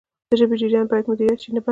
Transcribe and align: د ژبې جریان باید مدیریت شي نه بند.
د 0.29 0.31
ژبې 0.39 0.55
جریان 0.61 0.85
باید 0.91 1.09
مدیریت 1.09 1.39
شي 1.43 1.49
نه 1.55 1.61
بند. 1.63 1.69